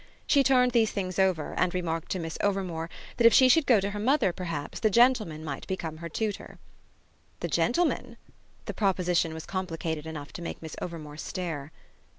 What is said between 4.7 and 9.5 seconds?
the gentleman might become her tutor. "The gentleman?" The proposition was